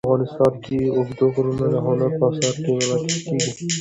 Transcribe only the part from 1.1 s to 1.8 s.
غرونه د